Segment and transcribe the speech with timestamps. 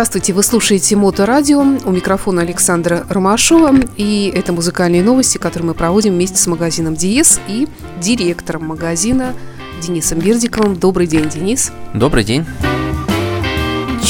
[0.00, 1.60] Здравствуйте, вы слушаете Моторадио.
[1.60, 3.74] У микрофона Александра Ромашова.
[3.98, 7.68] И это музыкальные новости, которые мы проводим вместе с магазином Диес и
[8.00, 9.34] директором магазина
[9.82, 10.76] Денисом Бердиковым.
[10.76, 11.70] Добрый день, Денис.
[11.92, 12.46] Добрый день.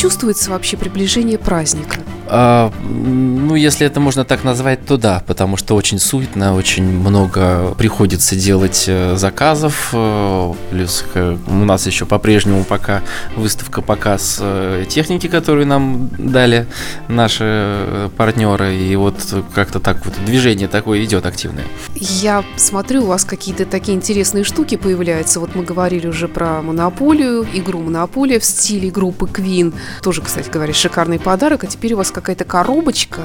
[0.00, 1.98] Чувствуется вообще приближение праздника?
[2.32, 7.74] А, ну, если это можно так назвать, то да, потому что очень суетно, очень много
[7.76, 9.90] приходится делать э, заказов.
[9.92, 13.02] Э, плюс э, у нас еще по-прежнему пока
[13.36, 14.40] выставка, показ
[14.88, 16.66] техники, которую нам дали
[17.08, 18.76] наши партнеры.
[18.76, 19.16] И вот
[19.54, 21.64] как-то так вот движение такое идет активное.
[21.96, 25.40] Я смотрю, у вас какие-то такие интересные штуки появляются.
[25.40, 29.74] Вот мы говорили уже про монополию, игру монополия в стиле группы Queen.
[30.02, 31.64] Тоже, кстати говоря, шикарный подарок.
[31.64, 33.22] А теперь у вас какая-то коробочка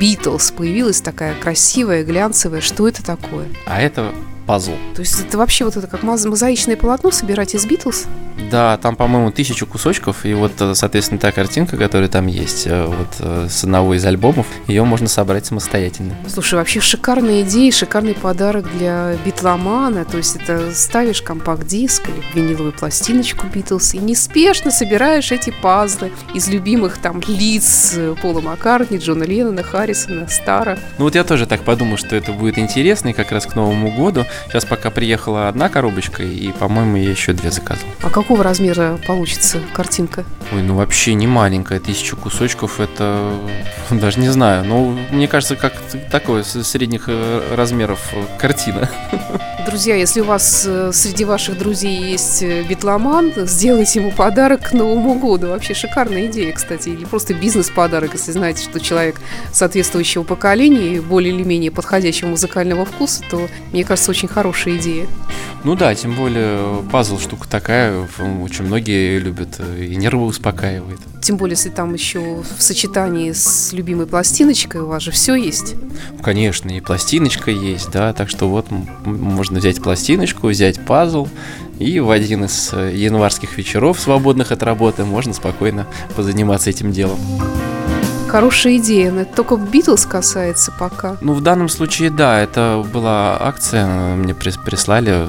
[0.00, 2.60] Beatles появилась такая красивая, глянцевая.
[2.60, 3.46] Что это такое?
[3.66, 4.12] А это
[4.46, 4.72] пазл.
[4.94, 8.06] То есть это вообще вот это как мозаичное полотно собирать из Битлз?
[8.50, 12.86] Да, там, по-моему, тысячу кусочков, и вот, э, соответственно, та картинка, которая там есть, э,
[12.86, 16.14] вот э, с одного из альбомов, ее можно собрать самостоятельно.
[16.28, 22.72] Слушай, вообще шикарная идея, шикарный подарок для битломана, то есть это ставишь компакт-диск или виниловую
[22.72, 29.62] пластиночку Битлз и неспешно собираешь эти пазлы из любимых там лиц Пола Маккартни, Джона Леннона,
[29.62, 30.78] Харрисона, Стара.
[30.98, 33.90] Ну вот я тоже так подумал, что это будет интересно, и как раз к Новому
[33.92, 34.24] году.
[34.48, 37.90] Сейчас пока приехала одна коробочка, и, по-моему, я еще две заказывал.
[38.02, 40.24] А какого размера получится картинка?
[40.52, 43.32] Ой, ну вообще не маленькая, тысячу кусочков, это
[43.90, 44.64] даже не знаю.
[44.64, 45.72] Ну, мне кажется, как
[46.10, 48.88] такое средних э, размеров э, картина.
[49.66, 55.18] Друзья, если у вас э, среди ваших друзей есть битломан, сделайте ему подарок к Новому
[55.18, 55.48] году.
[55.48, 56.90] Вообще шикарная идея, кстати.
[56.90, 59.16] Или просто бизнес-подарок, если знаете, что человек
[59.52, 65.06] соответствующего поколения, более или менее подходящего музыкального вкуса, то, мне кажется, очень хорошая идея.
[65.64, 68.06] Ну да, тем более пазл штука такая,
[68.42, 71.00] очень многие любят э, и нервы успокаивает.
[71.22, 75.74] Тем более, если там еще в сочетании с любимой пластиночкой у вас же все есть.
[76.22, 78.66] Конечно, и пластиночка есть, да, так что вот
[79.04, 81.28] можно взять пластиночку, взять пазл,
[81.78, 87.18] и в один из э, январских вечеров, свободных от работы, можно спокойно позаниматься этим делом
[88.34, 91.16] хорошая идея, но это только Битлз касается пока.
[91.20, 95.28] Ну, в данном случае, да, это была акция, мне прислали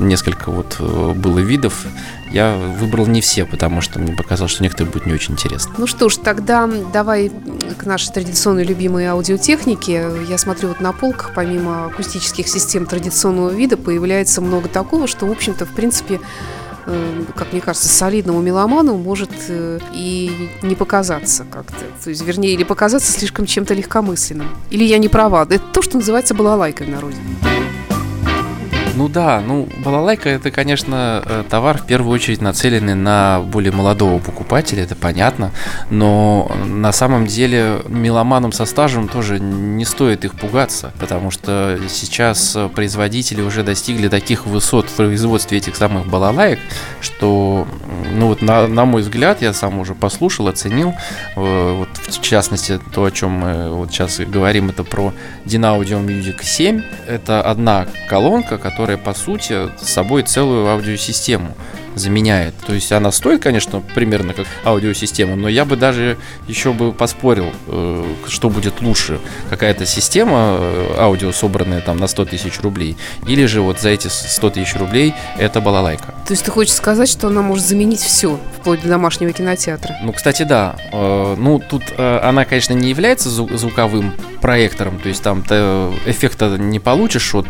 [0.00, 1.86] несколько вот э, было видов.
[2.32, 5.72] Я выбрал не все, потому что мне показалось, что некоторые будет не очень интересно.
[5.78, 7.30] Ну что ж, тогда давай
[7.78, 10.10] к нашей традиционной любимой аудиотехнике.
[10.28, 15.30] Я смотрю вот на полках, помимо акустических систем традиционного вида, появляется много такого, что, в
[15.30, 16.18] общем-то, в принципе,
[17.36, 21.84] как мне кажется, солидному меломану может э, и не показаться как-то.
[22.02, 24.48] То есть, вернее, или показаться слишком чем-то легкомысленным.
[24.70, 25.46] Или я не права.
[25.48, 27.18] Это то, что называется балалайкой в народе.
[28.96, 34.18] Ну да, ну балалайка это, конечно, э, товар в первую очередь нацеленный на более молодого
[34.18, 35.52] покупателя, это понятно,
[35.90, 42.56] но на самом деле меломанам со стажем тоже не стоит их пугаться, потому что сейчас
[42.74, 46.58] производители уже достигли таких высот в производстве этих самых балалаек,
[47.00, 47.66] что,
[48.12, 50.94] ну вот на, на мой взгляд, я сам уже послушал, оценил,
[51.36, 55.12] э, вот в частности то, о чем мы вот сейчас говорим, это про
[55.44, 61.54] Dynaudio Music 7, это одна колонка, которая которая по сути собой целую аудиосистему
[61.94, 62.54] заменяет.
[62.66, 67.52] То есть она стоит, конечно, примерно как аудиосистема, но я бы даже еще бы поспорил,
[67.66, 69.20] э, что будет лучше.
[69.48, 72.96] Какая-то система э, аудио, собранная там на 100 тысяч рублей,
[73.26, 76.14] или же вот за эти 100 тысяч рублей это балалайка.
[76.26, 79.96] То есть ты хочешь сказать, что она может заменить все, вплоть до домашнего кинотеатра?
[80.02, 80.76] Ну, кстати, да.
[80.92, 85.54] Э, ну, тут она, конечно, не является звуковым проектором, то есть там ты
[86.06, 87.46] эффекта не получишь от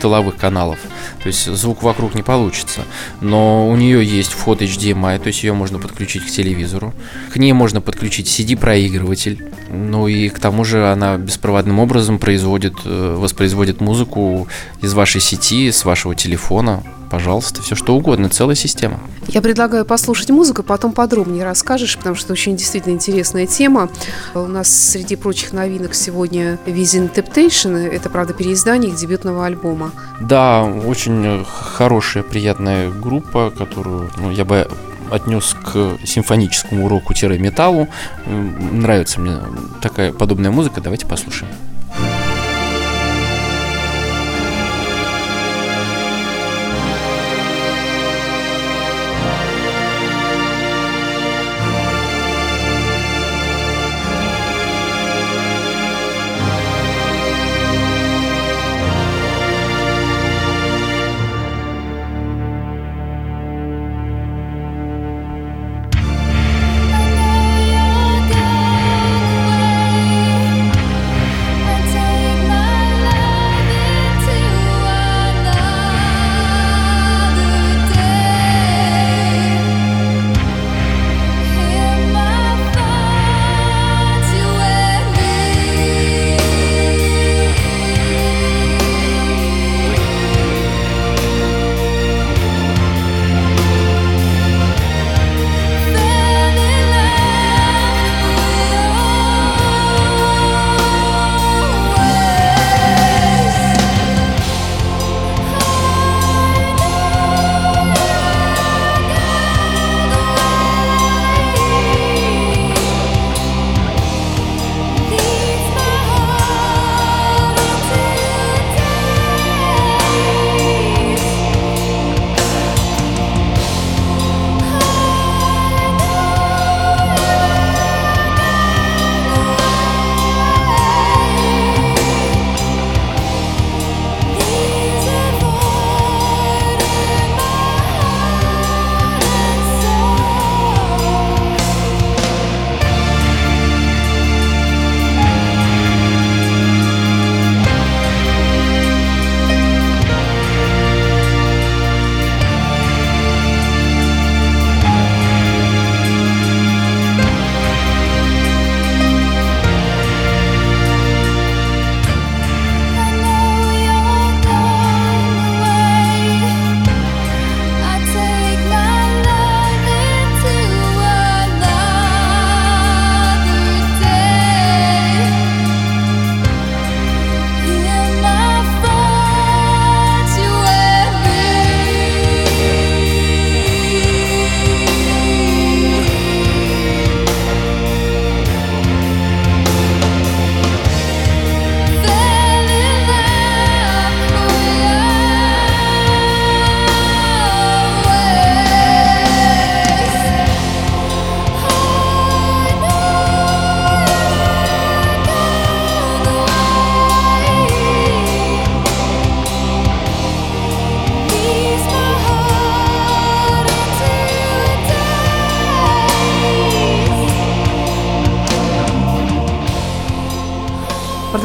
[0.00, 0.78] тыловых каналов,
[1.22, 2.82] то есть звук вокруг не получится,
[3.20, 6.94] но у нее есть вход HDMI, то есть ее можно подключить к телевизору.
[7.32, 9.44] К ней можно подключить CD-проигрыватель.
[9.70, 14.48] Ну и к тому же она беспроводным образом производит, э, воспроизводит музыку
[14.80, 18.98] из вашей сети, с вашего телефона пожалуйста, все что угодно, целая система.
[19.28, 23.90] Я предлагаю послушать музыку, потом подробнее расскажешь, потому что очень действительно интересная тема.
[24.34, 29.92] У нас среди прочих новинок сегодня Within Temptation, это, правда, переиздание их дебютного альбома.
[30.22, 34.66] Да, очень хорошая, приятная группа, которую ну, я бы
[35.10, 37.88] отнес к симфоническому уроку-металлу.
[38.24, 39.36] Нравится мне
[39.82, 41.52] такая подобная музыка, давайте послушаем.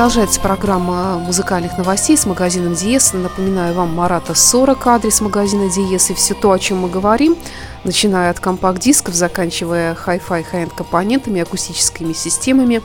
[0.07, 3.11] Продолжается программа музыкальных новостей с магазином Диез.
[3.11, 6.09] Напоминаю вам, Марата 40, адрес магазина Диез.
[6.09, 7.35] И все то, о чем мы говорим,
[7.83, 12.81] начиная от компакт-дисков, заканчивая хай-фай, хай-энд компонентами, акустическими системами.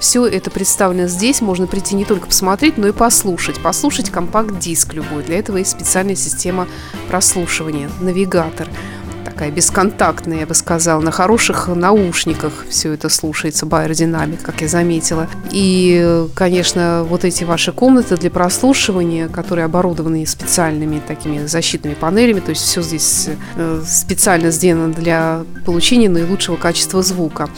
[0.00, 1.42] Все это представлено здесь.
[1.42, 3.60] Можно прийти не только посмотреть, но и послушать.
[3.60, 5.24] Послушать компакт-диск любой.
[5.24, 6.66] Для этого есть специальная система
[7.06, 8.66] прослушивания, навигатор–
[9.22, 15.28] такая бесконтактная, я бы сказала, на хороших наушниках все это слушается, Beyerdynamic, как я заметила.
[15.50, 22.50] И, конечно, вот эти ваши комнаты для прослушивания, которые оборудованы специальными такими защитными панелями, то
[22.50, 27.48] есть все здесь э, специально сделано для получения наилучшего качества звука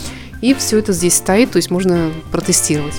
[0.45, 2.93] и все это здесь стоит, то есть можно протестировать.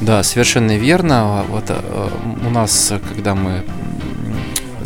[0.00, 1.44] Да, совершенно верно.
[1.48, 2.08] Вот э,
[2.44, 3.62] у нас, когда мы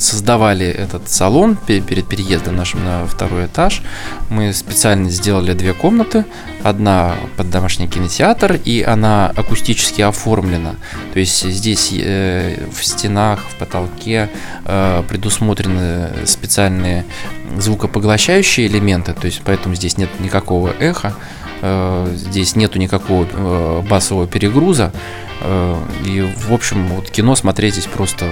[0.02, 3.82] создавали этот салон перед переездом нашим на второй этаж,
[4.28, 6.24] мы специально сделали две комнаты.
[6.62, 10.76] Одна под домашний кинотеатр, и она акустически оформлена.
[11.12, 14.28] То есть здесь э, в стенах, в потолке
[14.64, 17.04] э, предусмотрены специальные
[17.56, 21.14] звукопоглощающие элементы, то есть поэтому здесь нет никакого эха,
[21.62, 24.92] э, здесь нету никакого э, басового перегруза.
[25.40, 28.26] Э, и, в общем, вот кино смотреть здесь просто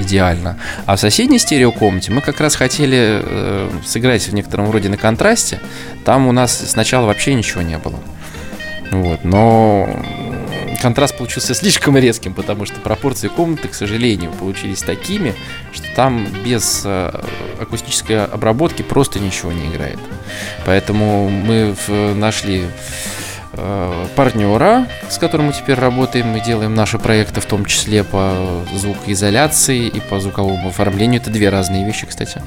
[0.00, 0.58] идеально.
[0.86, 5.60] А в соседней стереокомнате мы как раз хотели э, сыграть в некотором роде на контрасте.
[6.04, 7.98] Там у нас сначала вообще ничего не было.
[8.90, 9.88] Вот, но
[10.80, 15.34] контраст получился слишком резким, потому что пропорции комнаты, к сожалению, получились такими,
[15.72, 17.22] что там без э,
[17.60, 19.98] акустической обработки просто ничего не играет.
[20.64, 23.21] Поэтому мы нашли Э,
[24.16, 26.28] партнера, с которым мы теперь работаем.
[26.28, 31.20] Мы делаем наши проекты, в том числе по звукоизоляции и по звуковому оформлению.
[31.20, 32.40] Это две разные вещи, кстати.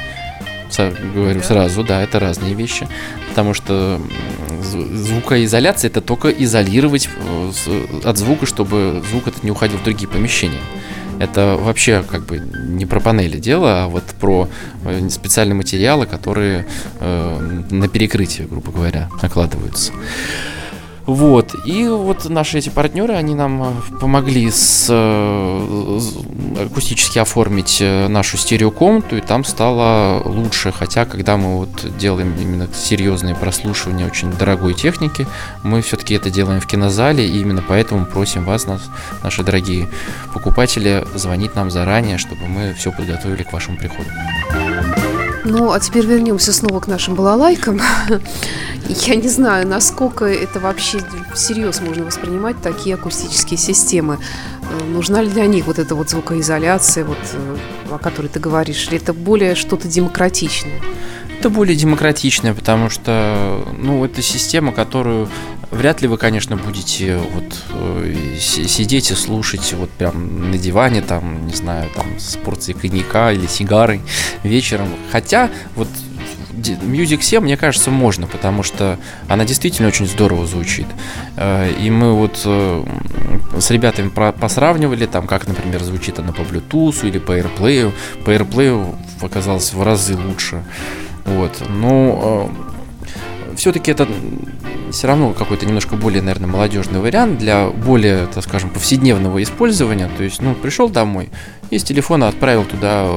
[1.14, 2.88] Говорю сразу, да, это разные вещи.
[3.30, 4.02] Потому что
[4.62, 7.52] звукоизоляция это только изолировать э,
[8.04, 10.62] от звука, чтобы звук этот не уходил в другие помещения.
[11.20, 14.50] Это вообще как бы не про панели дело, а вот про
[14.84, 16.66] э, специальные материалы, которые
[17.00, 19.94] э, на перекрытие, грубо говоря, накладываются.
[21.06, 21.56] Вот.
[21.66, 26.00] И вот наши эти партнеры, они нам э, помогли с, э,
[26.66, 30.72] акустически оформить э, нашу стереокомнату, и там стало лучше.
[30.72, 35.28] Хотя, когда мы вот делаем именно серьезные прослушивания очень дорогой техники,
[35.64, 38.82] мы все-таки это делаем в кинозале, и именно поэтому просим вас, нас,
[39.22, 39.88] наши дорогие
[40.34, 44.10] покупатели, звонить нам заранее, чтобы мы все подготовили к вашему приходу.
[45.48, 47.80] Ну, а теперь вернемся снова к нашим балалайкам.
[48.90, 51.00] Я не знаю, насколько это вообще
[51.36, 54.18] всерьез можно воспринимать такие акустические системы.
[54.64, 57.58] Э, нужна ли для них вот эта вот звукоизоляция, вот, э,
[57.92, 60.82] о которой ты говоришь, или это более что-то демократичное?
[61.46, 65.30] Это более демократичное, потому что, ну, это система, которую
[65.70, 71.46] вряд ли вы, конечно, будете вот э, сидеть и слушать вот прям на диване, там,
[71.46, 74.02] не знаю, там с порцией коньяка или сигарой
[74.42, 74.88] вечером.
[75.12, 75.88] Хотя вот
[76.56, 78.98] Music 7, мне кажется, можно, потому что
[79.28, 80.88] она действительно очень здорово звучит.
[81.38, 82.86] Э, и мы вот э,
[83.60, 87.94] с ребятами посравнивали, там, как, например, звучит она по Bluetooth или по AirPlay.
[88.26, 90.64] По AirPlay оказалось в разы лучше.
[91.26, 91.64] Вот.
[91.70, 92.52] Но
[93.56, 94.08] все-таки это
[94.92, 100.10] все равно какой-то немножко более, наверное, молодежный вариант для более, так скажем, повседневного использования.
[100.18, 101.30] То есть, ну, пришел домой,
[101.70, 103.08] из телефона отправил туда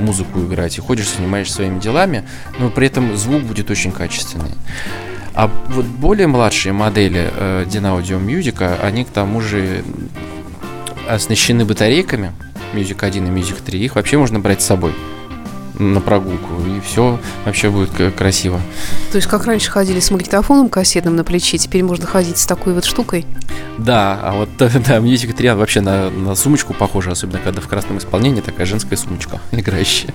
[0.00, 2.24] музыку играть, и ходишь, занимаешься своими делами,
[2.58, 4.52] но при этом звук будет очень качественный.
[5.34, 9.82] А вот более младшие модели э, Dynaudio Music, они к тому же
[11.08, 12.32] оснащены батарейками
[12.72, 14.94] Music 1 и Music 3, их вообще можно брать с собой
[15.78, 18.60] на прогулку, и все вообще будет красиво.
[19.10, 22.74] То есть, как раньше ходили с магнитофоном кассетным на плече, теперь можно ходить с такой
[22.74, 23.26] вот штукой?
[23.78, 27.98] Да, а вот да, Music 3 вообще на, на сумочку похожа, особенно когда в красном
[27.98, 30.14] исполнении такая женская сумочка играющая.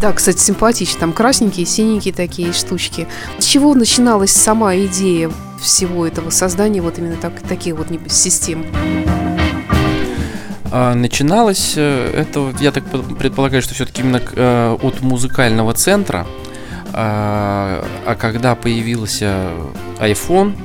[0.00, 1.00] Да, кстати, симпатично.
[1.00, 3.06] Там красненькие, синенькие такие штучки.
[3.38, 5.30] С чего начиналась сама идея
[5.62, 8.66] всего этого создания вот именно так, таких вот систем?
[10.76, 12.82] А, начиналось э, это, я так
[13.16, 16.26] предполагаю, что все-таки именно э, от музыкального центра.
[16.92, 19.50] А, а когда появился
[20.00, 20.58] iPhone,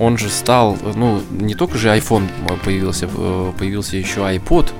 [0.00, 2.28] он же стал, ну, не только же iPhone
[2.64, 4.72] появился, э, появился еще iPod.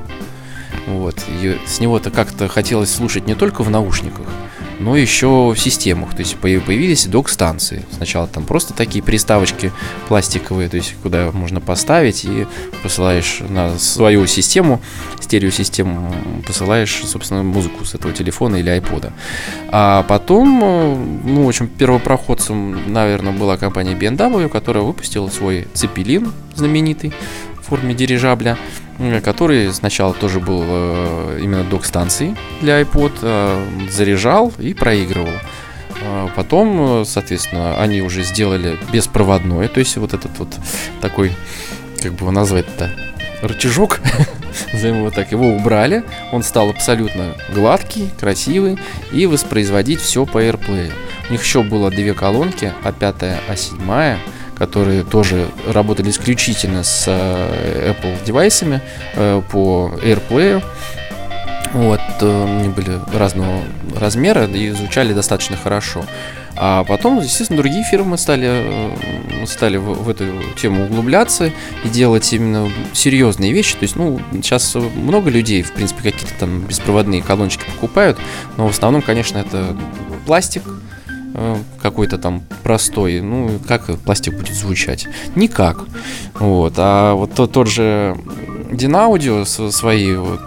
[0.88, 4.26] Вот, и с него-то как-то хотелось слушать не только в наушниках,
[4.80, 6.14] но еще в системах.
[6.14, 7.84] То есть появились док-станции.
[7.92, 9.72] Сначала там просто такие приставочки
[10.08, 12.46] пластиковые, то есть куда можно поставить и
[12.82, 14.80] посылаешь на свою систему,
[15.20, 16.14] стереосистему,
[16.46, 19.12] посылаешь, собственно, музыку с этого телефона или айпода.
[19.68, 27.12] А потом, ну, в общем, первопроходцем, наверное, была компания BMW, которая выпустила свой цепелин знаменитый,
[27.60, 28.58] в форме дирижабля,
[29.22, 30.62] который сначала тоже был
[31.38, 35.32] именно док-станцией для iPod, заряжал и проигрывал.
[36.36, 40.48] Потом, соответственно, они уже сделали беспроводное, то есть вот этот вот
[41.00, 41.32] такой,
[42.02, 42.90] как бы его назвать-то,
[43.42, 44.00] рычажок,
[44.72, 48.78] назовем его так, его убрали, он стал абсолютно гладкий, красивый
[49.12, 50.90] и воспроизводить все по AirPlay.
[51.28, 54.18] У них еще было две колонки, а пятая, а седьмая,
[54.60, 58.82] которые тоже работали исключительно с э, Apple девайсами
[59.14, 60.62] э, по AirPlay.
[61.72, 63.62] Вот, э, они были разного
[63.96, 66.04] размера и звучали достаточно хорошо.
[66.56, 68.92] А потом, естественно, другие фирмы стали,
[69.46, 70.26] стали в, в эту
[70.60, 71.50] тему углубляться
[71.82, 73.76] и делать именно серьезные вещи.
[73.76, 78.18] То есть, ну, сейчас много людей, в принципе, какие-то там беспроводные колончики покупают,
[78.58, 79.74] но в основном, конечно, это
[80.26, 80.64] пластик,
[81.80, 85.06] какой-то там простой, ну, как пластик будет звучать?
[85.36, 85.84] Никак.
[86.34, 86.74] Вот.
[86.76, 88.16] А вот тот, тот же
[88.70, 90.40] Динаудио свои вот,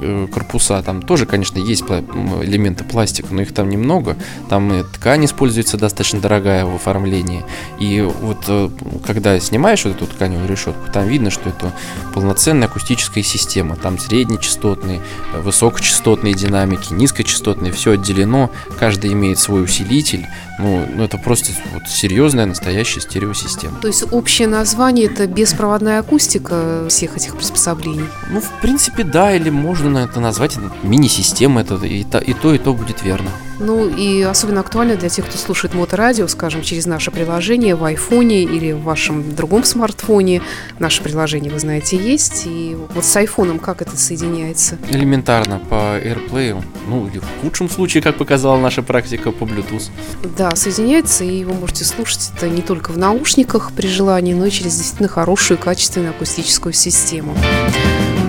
[0.00, 4.16] э, корпуса, там тоже, конечно, есть элементы пластика, но их там немного.
[4.48, 7.44] Там и ткань используется достаточно дорогая в оформлении.
[7.78, 8.68] И вот э,
[9.06, 11.72] когда снимаешь вот эту тканевую решетку, там видно, что это
[12.14, 13.76] полноценная акустическая система.
[13.76, 15.00] Там среднечастотные,
[15.34, 20.26] высокочастотные динамики, низкочастотные, все отделено, каждый имеет свой усилитель.
[20.58, 23.78] Ну, ну это просто вот серьезная настоящая стереосистема.
[23.80, 28.08] То есть общее название это беспроводная акустика всех этих приспособлений приспособлений.
[28.30, 32.58] Ну, в принципе, да, или можно это назвать мини-система, это и, то, и то, и
[32.58, 33.30] то будет верно.
[33.60, 38.42] Ну, и особенно актуально для тех, кто слушает моторадио, скажем, через наше приложение в айфоне
[38.42, 40.42] или в вашем другом смартфоне.
[40.78, 42.44] Наше приложение, вы знаете, есть.
[42.46, 44.78] И вот с айфоном как это соединяется?
[44.88, 49.90] Элементарно, по AirPlay, ну, или в худшем случае, как показала наша практика, по Bluetooth.
[50.36, 54.50] Да, соединяется, и вы можете слушать это не только в наушниках при желании, но и
[54.50, 57.36] через действительно хорошую, качественную акустическую систему.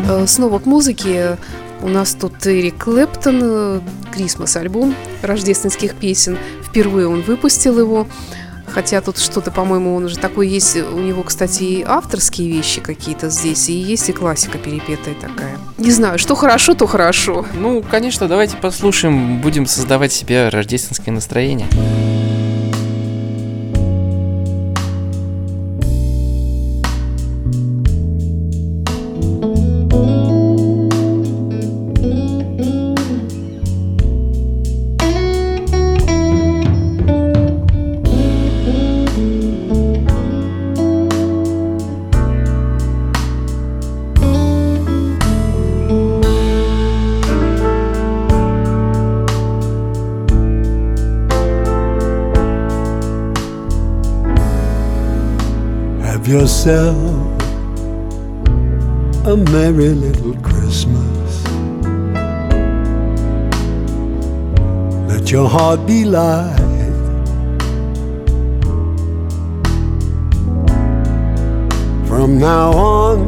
[0.07, 1.38] Э, снова к музыке.
[1.81, 3.81] У нас тут Эрик Клэптон,
[4.13, 6.38] Крисмас альбом рождественских песен.
[6.63, 8.07] Впервые он выпустил его.
[8.67, 10.77] Хотя тут что-то, по-моему, он уже такой есть.
[10.77, 15.57] У него, кстати, и авторские вещи какие-то здесь, и есть и классика перепетая такая.
[15.77, 17.45] Не знаю, что хорошо, то хорошо.
[17.53, 21.67] Ну, конечно, давайте послушаем, будем создавать себе рождественское настроение.
[56.31, 56.95] Yourself
[59.27, 61.43] a merry little Christmas.
[65.09, 66.57] Let your heart be light.
[72.07, 73.19] From now on,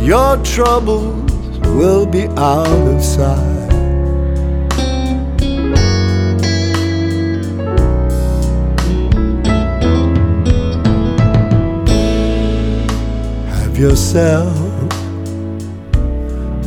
[0.00, 3.57] your troubles will be out of sight.
[13.78, 14.56] Yourself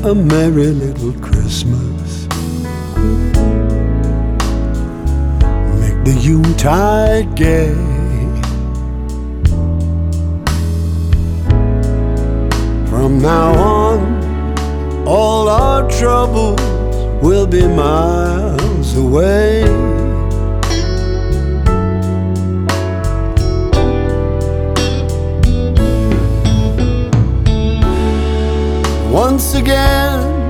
[0.06, 2.26] a merry little Christmas.
[5.82, 7.76] Make the Yuletide gay.
[12.90, 16.62] From now on, all our troubles
[17.22, 20.01] will be miles away.
[29.12, 30.42] Once again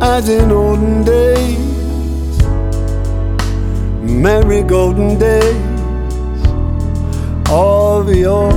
[0.00, 2.38] as in olden days,
[4.00, 6.46] merry golden days
[7.50, 8.52] of yore.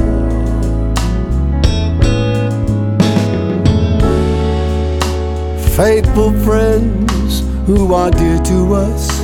[5.76, 9.20] Faithful friends who are dear to us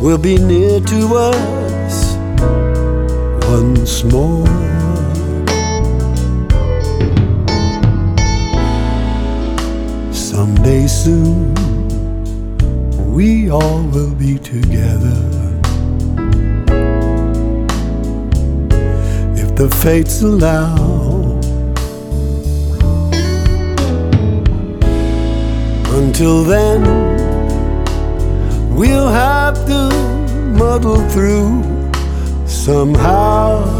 [0.00, 2.16] will be near to us
[3.46, 4.89] once more.
[10.50, 11.54] Someday soon,
[13.14, 15.20] we all will be together.
[19.42, 20.74] If the fates allow.
[26.00, 26.80] Until then,
[28.74, 29.88] we'll have to
[30.58, 31.62] muddle through
[32.48, 33.79] somehow.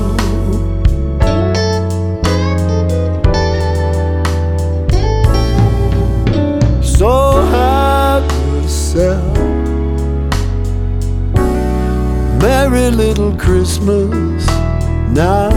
[8.95, 9.37] yourself.
[12.41, 14.47] Merry little Christmas
[15.13, 15.51] now.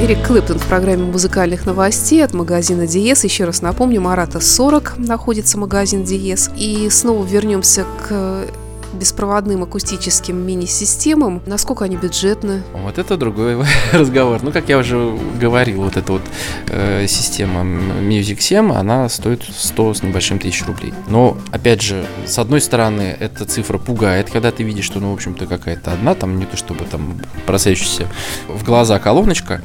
[0.00, 3.22] Эрик Клэптон в программе музыкальных новостей от магазина Диес.
[3.22, 6.50] Еще раз напомню, Марата 40 находится магазин Диес.
[6.56, 8.46] И снова вернемся к
[8.92, 12.62] беспроводным акустическим мини-системам, насколько они бюджетны?
[12.72, 13.56] Вот это другой
[13.92, 14.42] разговор.
[14.42, 16.22] Ну, как я уже говорил, вот эта вот
[16.68, 20.92] э, система Music 7, она стоит 100 с небольшим тысяч рублей.
[21.08, 25.14] Но, опять же, с одной стороны, эта цифра пугает, когда ты видишь, что, ну, в
[25.14, 28.06] общем-то, какая-то одна, там не то чтобы там бросающаяся
[28.48, 29.62] в глаза колоночка,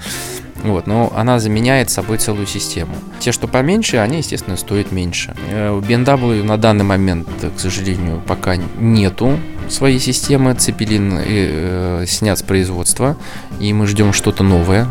[0.63, 2.95] вот, но она заменяет собой целую систему.
[3.19, 5.35] Те, что поменьше, они, естественно, стоят меньше.
[5.49, 9.37] Э, у BMW на данный момент, к сожалению, пока нету
[9.69, 10.53] своей системы.
[10.55, 13.17] Цепелин э, снят с производства,
[13.59, 14.87] и мы ждем что-то новое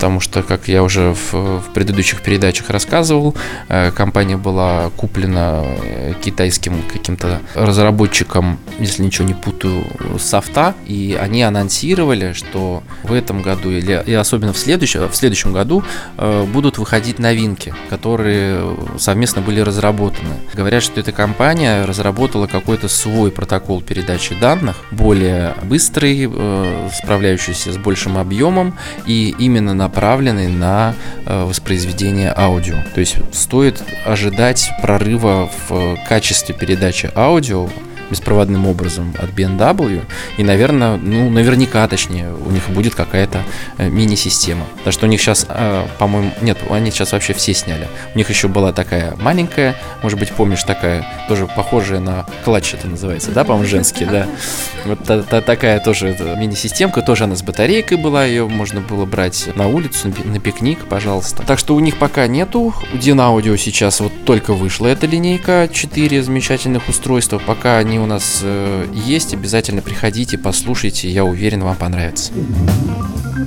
[0.00, 3.34] потому что, как я уже в, в предыдущих передачах рассказывал,
[3.68, 9.84] э, компания была куплена э, китайским каким-то разработчиком, если ничего не путаю,
[10.18, 15.52] софта, и они анонсировали, что в этом году или и особенно в следующем, в следующем
[15.52, 15.84] году
[16.16, 20.36] э, будут выходить новинки, которые совместно были разработаны.
[20.54, 26.30] Говорят, что эта компания разработала какой-то свой протокол передачи данных, более быстрый,
[26.90, 30.94] справляющийся с большим объемом, и именно на направленный на
[31.26, 32.76] э, воспроизведение аудио.
[32.94, 37.68] То есть стоит ожидать прорыва в качестве передачи аудио
[38.10, 40.02] беспроводным образом от BMW.
[40.36, 43.42] И, наверное, ну, наверняка, точнее, у них будет какая-то
[43.78, 44.64] э, мини-система.
[44.78, 47.88] Потому что у них сейчас, э, по-моему, нет, они сейчас вообще все сняли.
[48.14, 52.88] У них еще была такая маленькая, может быть, помнишь, такая, тоже похожая на клатч это
[52.88, 54.26] называется, да, по-моему, женский, да.
[54.84, 59.48] Вот та, та, такая тоже мини-системка, тоже она с батарейкой была, ее можно было брать
[59.54, 61.44] на улицу, на пикник, пожалуйста.
[61.46, 62.74] Так что у них пока нету.
[62.92, 68.40] У Dinaaudio сейчас вот только вышла эта линейка, 4 замечательных устройства, пока они у нас
[68.42, 69.34] э, есть.
[69.34, 71.10] Обязательно приходите, послушайте.
[71.10, 72.32] Я уверен, вам понравится.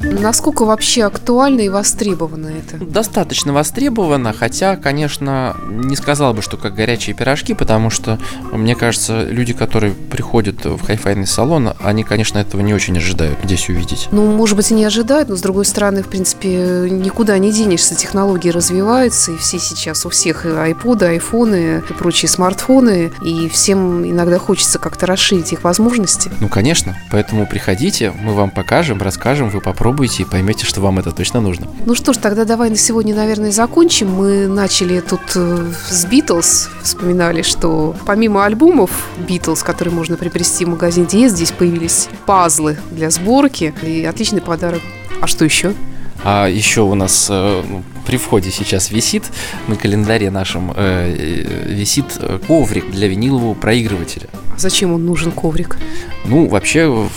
[0.02, 2.84] Насколько вообще актуально и востребовано это?
[2.84, 8.18] Достаточно востребовано, хотя, конечно, не сказал бы, что как горячие пирожки, потому что,
[8.52, 13.70] мне кажется, люди, которые приходят в хайфайный салон, они, конечно, этого не очень ожидают здесь
[13.70, 14.08] увидеть.
[14.12, 17.96] Ну, может быть, и не ожидают, но, с другой стороны, в принципе, никуда не денешься.
[17.96, 24.10] Технологии развиваются, и все сейчас, у всех и айподы, айфоны и прочие смартфоны, и всем
[24.10, 26.32] иногда хочется как-то расширить их возможности.
[26.40, 26.98] Ну, конечно.
[27.12, 31.42] Поэтому приходите, мы вам покажем, расскажем, вы попробуйте попробуйте и поймете, что вам это точно
[31.42, 31.68] нужно.
[31.86, 34.10] Ну что ж, тогда давай на сегодня, наверное, закончим.
[34.12, 38.92] Мы начали тут э, с Битлз, вспоминали, что помимо альбомов
[39.28, 44.80] Битлз, которые можно приобрести в магазине Диез, здесь появились пазлы для сборки и отличный подарок.
[45.20, 45.74] А что еще?
[46.24, 49.24] А еще у нас э, ну, при входе сейчас висит
[49.68, 52.06] на календаре нашем э, э висит
[52.48, 54.30] коврик для винилового проигрывателя.
[54.58, 55.78] Зачем он нужен коврик?
[56.26, 57.08] Ну, вообще,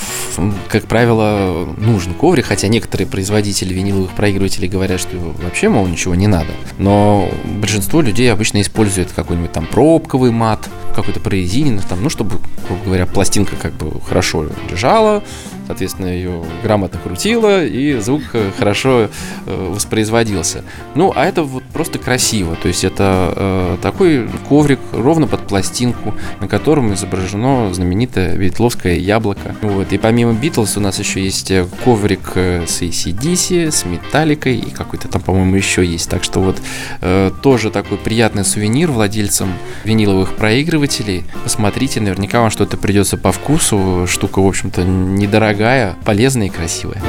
[0.69, 6.27] как правило, нужен коврик, хотя некоторые производители виниловых проигрывателей говорят, что вообще, мол, ничего не
[6.27, 6.51] надо.
[6.79, 12.85] Но большинство людей обычно используют какой-нибудь там пробковый мат, какой-то прорезиненный, там, ну, чтобы, грубо
[12.85, 15.23] говоря, пластинка как бы хорошо лежала,
[15.67, 18.23] соответственно, ее грамотно крутила, и звук
[18.59, 19.09] хорошо
[19.47, 20.65] э, воспроизводился.
[20.95, 26.15] Ну, а это вот просто красиво, то есть это э, такой коврик ровно под пластинку,
[26.41, 29.55] на котором изображено знаменитое битловское яблоко.
[29.63, 29.93] Вот.
[29.93, 34.71] И помимо Битлз у нас еще есть э, коврик э, с ACDC, с металликой и
[34.71, 36.09] какой-то там, по-моему, еще есть.
[36.09, 36.61] Так что вот
[37.01, 39.53] э, тоже такой приятный сувенир владельцам
[39.85, 41.25] виниловых проигрывателей.
[41.43, 44.07] Посмотрите, наверняка вам что-то придется по вкусу.
[44.09, 45.56] Штука, в общем-то, недорогая,
[46.05, 47.03] полезная и красивая.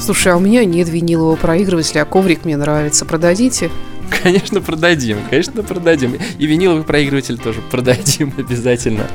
[0.00, 3.04] Слушай, а у меня нет винилового проигрывателя, а коврик мне нравится.
[3.04, 3.70] Продадите?
[4.22, 6.18] Конечно, продадим, конечно, продадим.
[6.38, 9.06] И виниловый проигрыватель тоже продадим обязательно.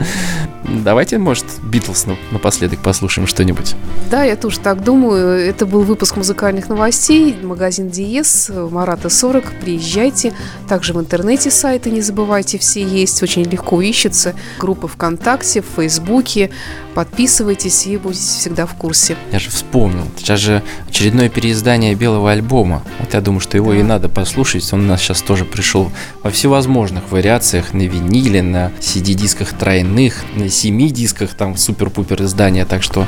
[0.63, 3.75] Давайте, может, Битлз напоследок послушаем что-нибудь.
[4.12, 5.39] Да, я тоже так думаю.
[5.39, 7.38] Это был выпуск музыкальных новостей.
[7.41, 9.53] Магазин Диес, Марата 40.
[9.62, 10.33] Приезжайте.
[10.67, 13.23] Также в интернете сайты, не забывайте, все есть.
[13.23, 14.36] Очень легко ищется.
[14.60, 16.49] Группы ВКонтакте, в Фейсбуке.
[16.95, 19.15] Подписывайтесь и будете всегда в курсе.
[19.31, 20.05] Я же вспомнил.
[20.17, 22.83] Сейчас же очередное переиздание белого альбома.
[22.99, 24.73] Вот я думаю, что его и надо послушать.
[24.73, 25.91] Он нас сейчас тоже пришел
[26.23, 27.73] во всевозможных вариациях.
[27.73, 32.65] На виниле, на CD-дисках тройных, на 7 дисках, там супер-пупер издания.
[32.65, 33.08] Так что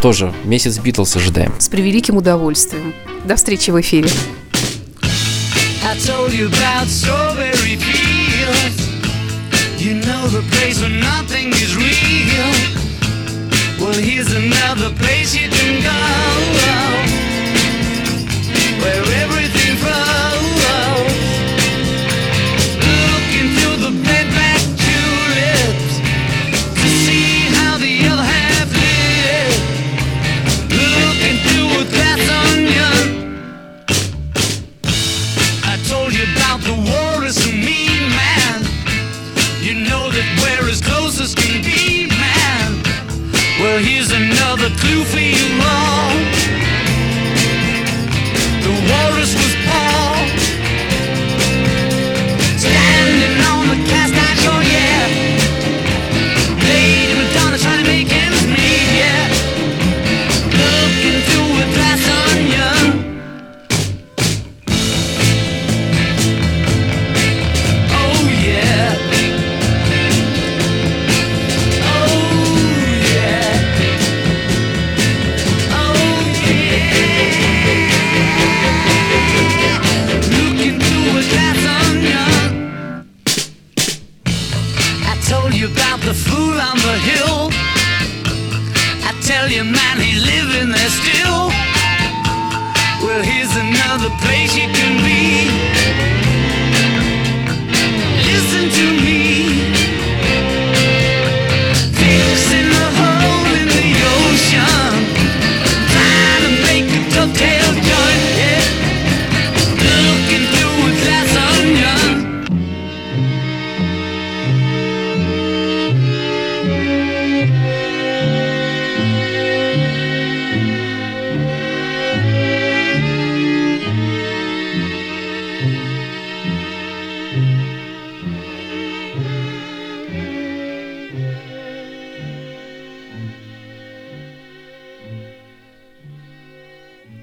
[0.00, 1.52] тоже месяц Битлз ожидаем.
[1.58, 2.94] С превеликим удовольствием.
[3.24, 4.08] До встречи в эфире.
[5.86, 8.84] I told you about strawberry fields.
[9.78, 12.50] You know the place where nothing is real.
[13.78, 16.84] Well, here's another place you can go
[18.80, 19.13] where